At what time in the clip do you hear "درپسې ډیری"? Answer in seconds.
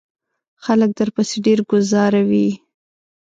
0.99-1.63